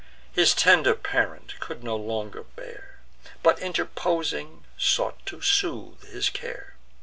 [0.31, 3.01] His tender parent could no longer bear;
[3.43, 6.73] But, interposing, sought to soothe his care.